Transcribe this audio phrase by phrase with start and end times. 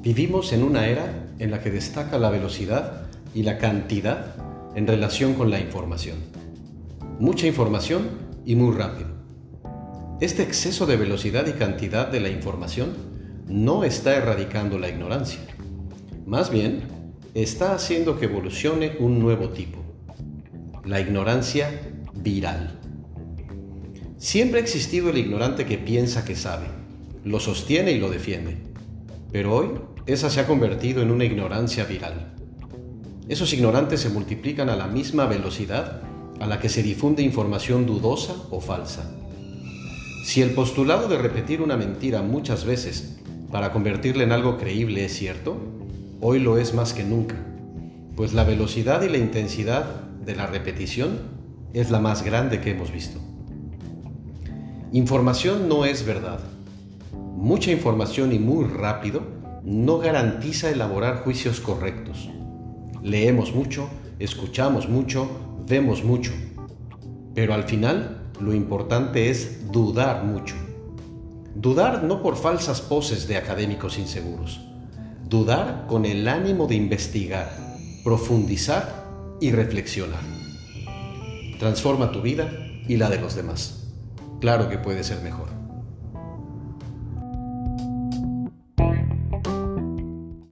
[0.00, 4.36] Vivimos en una era en la que destaca la velocidad y la cantidad
[4.76, 6.18] en relación con la información.
[7.18, 8.08] Mucha información
[8.46, 9.08] y muy rápido.
[10.20, 12.94] Este exceso de velocidad y cantidad de la información
[13.48, 15.40] no está erradicando la ignorancia.
[16.26, 16.82] Más bien,
[17.34, 19.78] está haciendo que evolucione un nuevo tipo.
[20.84, 21.70] La ignorancia
[22.14, 22.78] viral.
[24.16, 26.66] Siempre ha existido el ignorante que piensa que sabe,
[27.24, 28.67] lo sostiene y lo defiende.
[29.30, 29.68] Pero hoy
[30.06, 32.34] esa se ha convertido en una ignorancia viral.
[33.28, 36.00] Esos ignorantes se multiplican a la misma velocidad
[36.40, 39.10] a la que se difunde información dudosa o falsa.
[40.24, 43.18] Si el postulado de repetir una mentira muchas veces
[43.50, 45.56] para convertirla en algo creíble es cierto,
[46.20, 47.36] hoy lo es más que nunca,
[48.16, 49.84] pues la velocidad y la intensidad
[50.24, 51.18] de la repetición
[51.72, 53.18] es la más grande que hemos visto.
[54.92, 56.40] Información no es verdad.
[57.40, 59.22] Mucha información y muy rápido
[59.62, 62.28] no garantiza elaborar juicios correctos.
[63.00, 65.28] Leemos mucho, escuchamos mucho,
[65.64, 66.32] vemos mucho,
[67.36, 70.56] pero al final lo importante es dudar mucho.
[71.54, 74.60] Dudar no por falsas poses de académicos inseguros,
[75.28, 77.56] dudar con el ánimo de investigar,
[78.02, 80.24] profundizar y reflexionar.
[81.60, 82.50] Transforma tu vida
[82.88, 83.92] y la de los demás.
[84.40, 85.57] Claro que puede ser mejor.